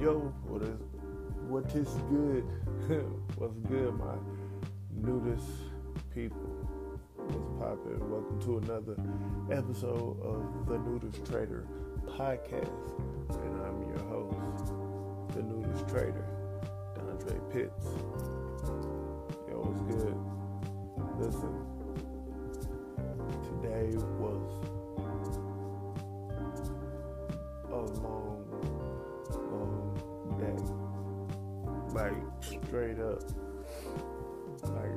[0.00, 0.80] yo, what is
[1.46, 2.44] what is good?
[3.36, 4.14] What's good, my
[4.96, 5.44] nudist
[6.14, 6.40] people?
[7.16, 8.10] What's poppin'?
[8.10, 8.96] Welcome to another
[9.50, 11.66] episode of the Nudist Trader
[12.08, 12.96] podcast,
[13.44, 14.72] and I'm your host,
[15.34, 16.24] the Nudist Trader,
[16.94, 17.86] Dondre Pitts.
[19.50, 20.16] Yo, what's good?
[21.20, 21.52] Listen,
[23.44, 24.40] today was
[27.70, 28.49] a long,
[31.92, 33.22] Like straight up.
[34.62, 34.96] Like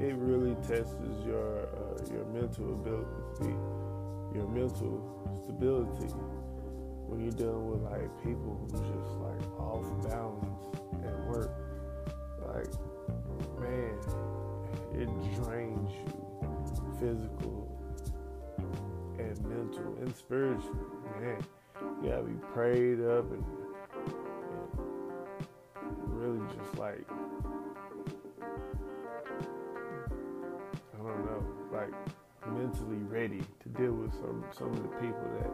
[0.00, 0.94] it really tests
[1.26, 3.54] your uh, your mental ability,
[4.34, 6.12] your mental stability
[7.06, 11.50] when you're dealing with like people who's just like off balance at work.
[12.46, 12.72] Like,
[13.60, 13.98] man,
[14.94, 16.24] it drains you
[16.98, 17.68] physical
[19.18, 20.74] and mental and spiritual.
[21.20, 21.44] Man,
[22.02, 23.44] you gotta be prayed up and,
[26.48, 27.04] just like
[30.94, 31.92] I don't know, like
[32.46, 35.50] mentally ready to deal with some some of the people that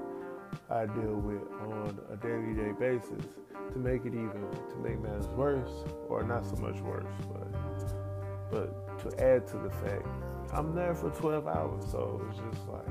[0.71, 3.25] I deal with on a daily day basis
[3.73, 8.99] to make it even to make matters worse or not so much worse, but but
[8.99, 10.07] to add to the fact
[10.53, 12.87] I'm there for 12 hours, so it's just like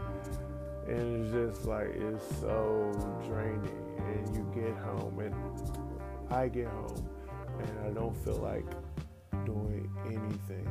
[0.89, 2.91] And it's just like, it's so
[3.27, 3.85] draining.
[3.99, 5.35] And you get home, and
[6.33, 7.07] I get home,
[7.61, 8.65] and I don't feel like
[9.45, 10.67] doing anything.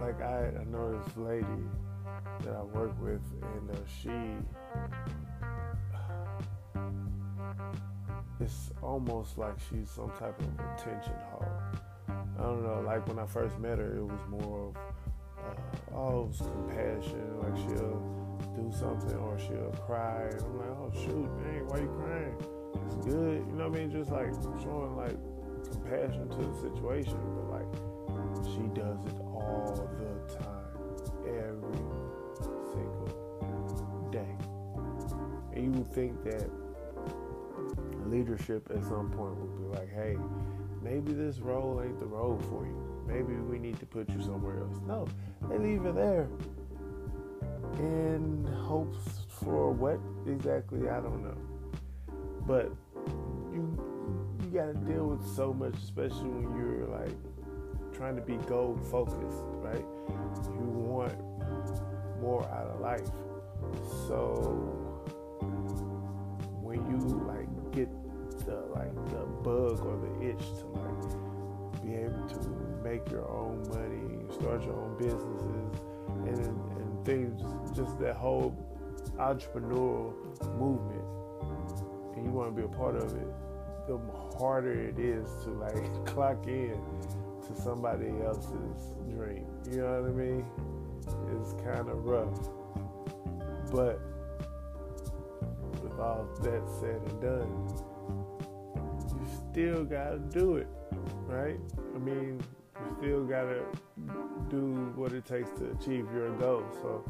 [0.00, 1.46] Like, I, I know this lady
[2.42, 4.10] that I work with, and uh, she
[8.40, 11.48] it's almost like she's some type of attention hog.
[12.38, 14.76] I don't know, like when I first met her, it was more of,
[15.94, 18.02] oh, compassion, like she'll
[18.56, 20.28] do something or she'll cry.
[20.30, 22.36] And I'm like, oh, shoot, dang, why you crying?
[22.86, 23.90] It's good, you know what I mean?
[23.90, 25.16] Just like showing like
[25.70, 27.70] compassion to the situation, but like
[28.44, 30.74] she does it all the time,
[31.26, 31.82] every
[32.72, 34.36] single day.
[35.54, 36.50] And you would think that
[38.06, 40.16] leadership at some point would be like, hey,
[40.82, 42.93] maybe this role ain't the role for you.
[43.06, 44.80] Maybe we need to put you somewhere else.
[44.86, 45.06] No,
[45.48, 46.28] they leave it there
[47.78, 51.36] in hopes for what exactly, I don't know.
[52.46, 52.72] But
[53.52, 53.78] you
[54.42, 57.16] you gotta deal with so much, especially when you're like
[57.94, 59.84] trying to be goal focused, right?
[60.46, 61.14] You want
[62.20, 63.08] more out of life.
[64.08, 64.70] So
[66.62, 67.88] when you like get
[68.46, 73.66] the like the bug or the itch to like be able to make your own
[73.70, 75.80] money, start your own businesses,
[76.26, 77.40] and and things,
[77.74, 78.54] just that whole
[79.18, 80.12] entrepreneurial
[80.58, 81.04] movement,
[82.14, 83.26] and you want to be a part of it,
[83.88, 83.98] the
[84.38, 86.78] harder it is to like clock in
[87.46, 89.46] to somebody else's dream.
[89.70, 90.44] You know what I mean?
[91.40, 92.38] It's kind of rough,
[93.70, 94.00] but
[95.82, 97.68] with all that said and done,
[99.10, 100.68] you still gotta do it,
[101.26, 101.58] right?
[101.94, 102.42] I mean,
[103.04, 103.62] still gotta
[104.48, 106.64] do what it takes to achieve your goal.
[106.80, 107.04] So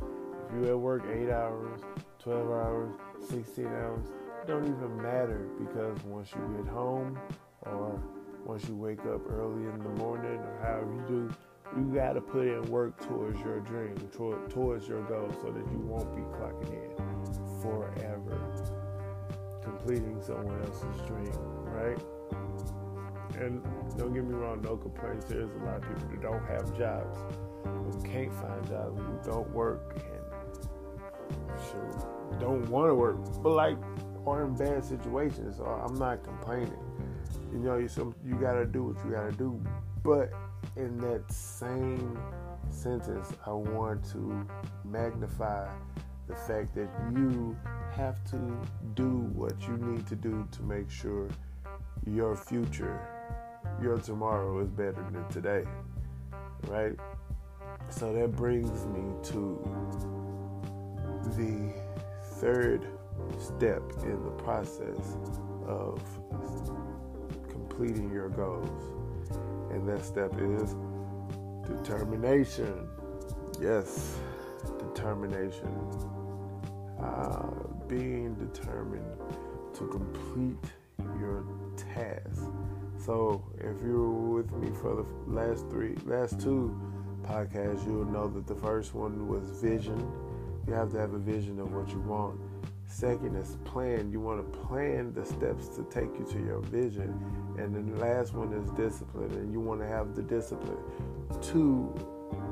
[0.49, 1.83] if you at work eight hours,
[2.19, 2.95] 12 hours,
[3.29, 4.09] 16 hours,
[4.43, 7.17] it don't even matter because once you get home
[7.63, 8.03] or
[8.45, 11.35] once you wake up early in the morning or however you do,
[11.77, 13.95] you gotta put in work towards your dream,
[14.51, 18.41] towards your goal so that you won't be clocking in forever
[19.63, 21.33] completing someone else's dream,
[21.67, 21.99] right?
[23.41, 23.63] And
[23.97, 25.27] don't get me wrong, no complaints.
[25.27, 27.19] There's a lot of people that don't have jobs,
[27.65, 31.35] who can't find jobs, who don't work, and
[31.71, 33.77] sure, don't want to work, but like
[34.27, 35.57] are in bad situations.
[35.59, 36.73] So I'm not complaining.
[37.53, 39.61] You know, you some you gotta do what you gotta do,
[40.03, 40.33] but
[40.77, 42.19] in that same
[42.71, 44.47] sentence, I want to
[44.85, 45.69] magnify
[46.27, 47.57] the fact that you
[47.93, 48.37] have to
[48.95, 51.29] do what you need to do to make sure
[52.07, 53.14] your future,
[53.83, 55.65] your tomorrow is better than today.
[56.69, 56.95] Right?
[57.91, 59.59] So that brings me to
[61.37, 61.73] the
[62.41, 62.87] third
[63.39, 65.17] step in the process
[65.67, 66.01] of
[67.49, 68.93] completing your goals.
[69.71, 70.75] And that step is
[71.67, 72.89] determination.
[73.61, 74.17] Yes,
[74.79, 75.69] determination.
[77.01, 77.51] Uh,
[77.87, 79.19] being determined
[79.75, 80.73] to complete.
[83.05, 86.75] So if you were with me for the last three, last two
[87.25, 90.11] podcasts, you'll know that the first one was vision.
[90.67, 92.41] You have to have a vision of what you want.
[92.87, 94.11] Second is plan.
[94.11, 97.13] You want to plan the steps to take you to your vision.
[97.59, 99.33] And then the last one is discipline.
[99.33, 100.79] And you want to have the discipline
[101.43, 101.95] to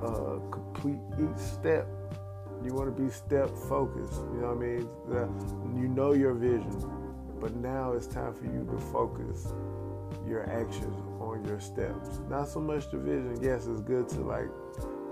[0.02, 1.88] uh, complete each step.
[2.62, 4.20] You want to be step focused.
[4.34, 5.82] You know what I mean?
[5.82, 6.90] You know your vision,
[7.40, 9.54] but now it's time for you to focus
[10.32, 12.18] your actions on your steps.
[12.28, 13.38] Not so much the vision.
[13.42, 14.48] Yes, it's good to like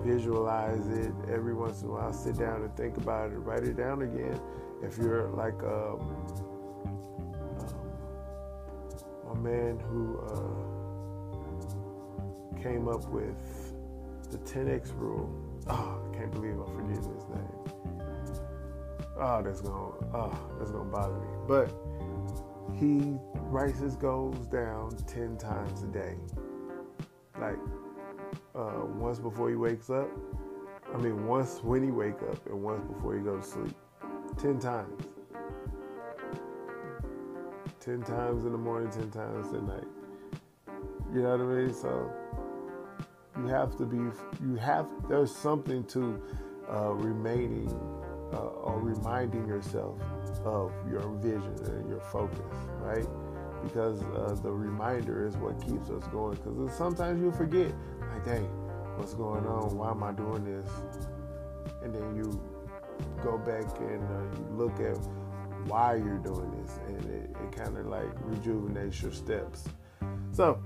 [0.02, 2.12] visualize it every once in a while.
[2.12, 3.36] Sit down and think about it.
[3.36, 4.40] Write it down again.
[4.82, 6.00] If you're like um,
[7.68, 7.76] um,
[9.30, 10.18] a man who
[12.56, 13.36] uh, came up with
[14.30, 15.28] the 10x rule.
[15.68, 17.58] Oh, I can't believe I'm forgetting his name.
[19.18, 21.26] Oh, that's gonna oh, that's gonna bother me.
[21.46, 21.70] But
[22.80, 26.16] he writes his goals down 10 times a day.
[27.38, 27.58] Like
[28.54, 30.08] uh, once before he wakes up.
[30.92, 33.76] I mean, once when he wake up and once before he goes to sleep.
[34.40, 35.04] 10 times.
[37.80, 39.84] 10 times in the morning, 10 times at night.
[41.12, 41.74] You know what I mean?
[41.74, 42.10] So
[43.38, 43.98] you have to be,
[44.42, 46.20] you have, there's something to
[46.72, 47.68] uh, remaining
[48.32, 49.98] uh, or reminding yourself
[50.44, 52.38] of your vision and your focus,
[52.80, 53.06] right?
[53.62, 56.36] Because uh, the reminder is what keeps us going.
[56.36, 58.44] Because sometimes you forget, like, dang,
[58.96, 59.76] what's going on?
[59.76, 60.70] Why am I doing this?
[61.82, 62.40] And then you
[63.22, 64.96] go back and uh, you look at
[65.66, 69.64] why you're doing this, and it, it kind of like rejuvenates your steps.
[70.32, 70.62] So,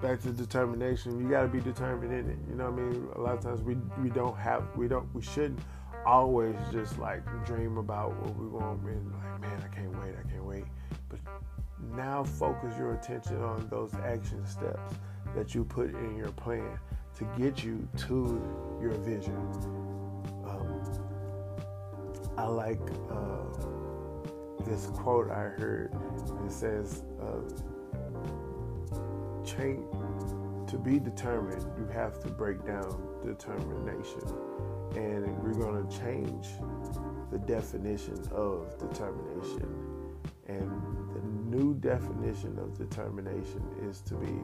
[0.00, 1.20] back to determination.
[1.20, 2.38] You got to be determined in it.
[2.48, 3.08] You know what I mean?
[3.16, 5.60] A lot of times we we don't have we don't we shouldn't
[6.04, 10.30] always just like dream about what we want and like man I can't wait I
[10.30, 10.64] can't wait.
[11.08, 11.20] But
[11.94, 14.94] now focus your attention on those action steps
[15.34, 16.78] that you put in your plan
[17.18, 19.36] to get you to your vision.
[20.44, 20.82] Um,
[22.36, 23.44] I like uh,
[24.64, 25.94] this quote I heard.
[26.46, 27.42] It says, uh,
[29.44, 29.84] "Change
[30.72, 31.62] to be determined.
[31.76, 34.22] You have to break down determination,
[34.96, 36.48] and we're going to change
[37.30, 39.68] the definition of determination.
[40.48, 40.70] And
[41.14, 44.38] the new definition of determination is to be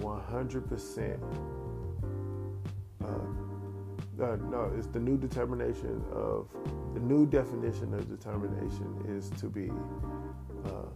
[0.00, 1.56] 100%
[3.04, 3.08] uh,
[4.22, 6.48] uh, no, it's the new determination of
[6.94, 9.70] the new definition of determination is to be
[10.64, 10.86] uh,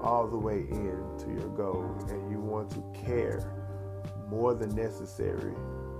[0.00, 3.40] all the way in to your goal, and you want to care
[4.32, 5.54] more than necessary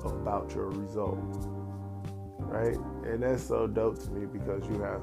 [0.04, 1.18] about your result,
[2.38, 2.76] right?
[3.04, 5.02] And that's so dope to me because you have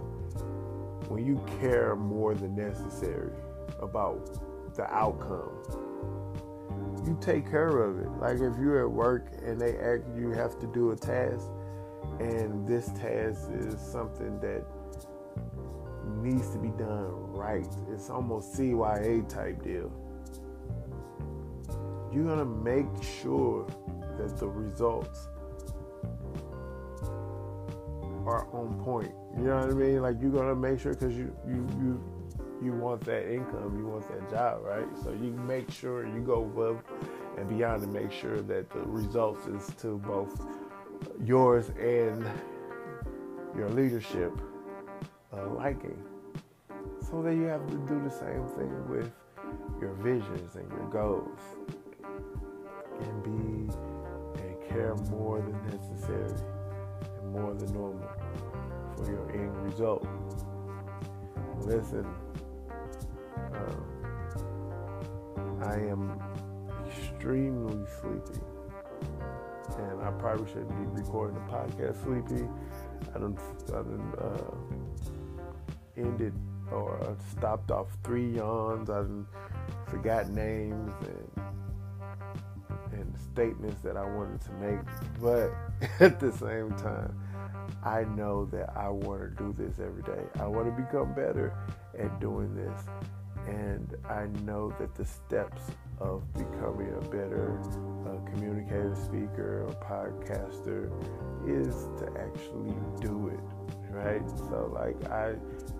[1.09, 3.31] when you care more than necessary
[3.79, 5.49] about the outcome
[7.05, 8.09] you take care of it.
[8.19, 11.45] Like if you're at work and they ask you have to do a task,
[12.19, 14.63] and this task is something that
[16.21, 17.67] needs to be done right.
[17.91, 19.91] It's almost CYA type deal.
[22.11, 23.67] You're gonna make sure
[24.17, 25.27] that the results
[28.25, 29.11] are on point.
[29.37, 30.01] You know what I mean?
[30.01, 32.03] Like you're gonna make sure because you you you
[32.61, 34.87] you want that income, you want that job, right?
[35.03, 36.83] So you make sure you go above
[37.37, 40.45] and beyond to make sure that the results is to both
[41.23, 42.25] yours and
[43.55, 44.33] your leadership
[45.33, 46.03] uh, liking.
[47.09, 49.11] So that you have to do the same thing with
[49.79, 51.39] your visions and your goals
[53.01, 53.73] and be
[54.41, 56.39] and care more than necessary
[57.21, 58.09] and more than normal
[58.95, 60.07] for your end result.
[61.61, 62.05] Listen,
[63.53, 63.75] uh,
[65.61, 66.19] I am
[66.87, 68.39] extremely sleepy.
[69.77, 72.47] And I probably shouldn't be recording the podcast sleepy.
[73.15, 73.37] I done,
[73.67, 74.55] I done uh,
[75.97, 76.33] ended
[76.71, 78.89] or stopped off three yawns.
[78.89, 79.03] I
[79.89, 81.48] forgot names and
[82.99, 84.79] and statements that I wanted to make.
[85.21, 85.51] But
[85.99, 87.17] at the same time,
[87.83, 90.23] I know that I want to do this every day.
[90.39, 91.53] I want to become better
[91.97, 92.81] at doing this.
[93.47, 95.61] And I know that the steps
[95.99, 97.59] of becoming a better
[98.05, 100.91] uh, communicator, speaker, or podcaster
[101.47, 103.39] is to actually do it,
[103.91, 104.27] right?
[104.49, 105.35] So, like, I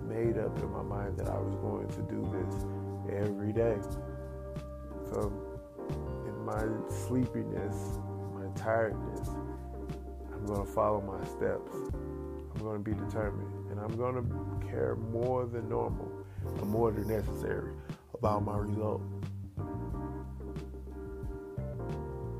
[0.08, 3.78] made up in my mind that I was going to do this every day.
[5.10, 5.49] So,
[6.50, 7.98] my sleepiness,
[8.34, 9.28] my tiredness,
[10.32, 11.70] I'm going to follow my steps.
[11.74, 13.70] I'm going to be determined.
[13.70, 16.10] And I'm going to care more than normal
[16.58, 17.72] or more than necessary
[18.14, 19.02] about my result.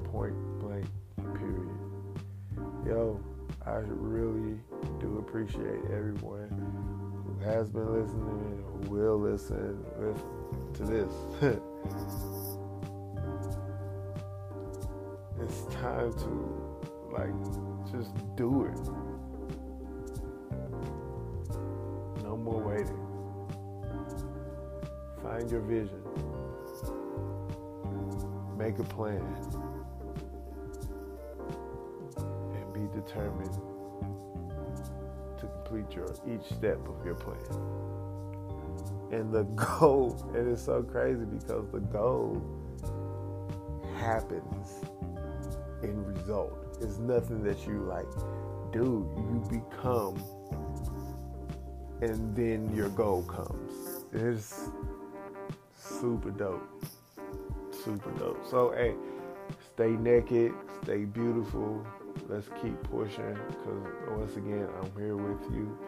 [0.05, 0.87] Point blank,
[1.35, 1.69] period.
[2.87, 3.21] Yo,
[3.65, 4.59] I really
[4.99, 6.49] do appreciate everyone
[7.27, 12.31] who has been listening, who will listen, listen to this.
[15.51, 16.31] it's time to
[17.11, 17.35] like
[17.91, 18.79] just do it.
[22.23, 23.01] No more waiting.
[25.25, 26.03] Find your vision.
[28.57, 29.25] Make a plan.
[32.55, 33.55] And be determined
[35.39, 37.37] to complete your each step of your plan.
[39.11, 42.41] And the goal, and it's so crazy because the goal
[43.97, 44.85] happens
[45.83, 46.53] in result.
[46.81, 48.07] It's nothing that you like
[48.73, 49.09] do.
[49.17, 50.23] You become,
[52.01, 54.05] and then your goal comes.
[54.13, 54.71] It's
[55.77, 56.63] super dope.
[57.85, 58.47] Super dope.
[58.49, 58.95] So, hey,
[59.75, 61.85] stay naked, stay beautiful.
[62.29, 65.79] Let's keep pushing because once again, I'm here with you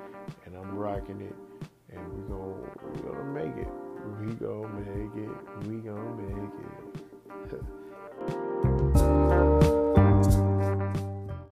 [0.45, 1.35] and I'm rocking it.
[1.91, 3.69] And we're gonna, we're gonna make it.
[4.21, 5.69] We gonna make it.
[5.69, 7.63] We gonna make it.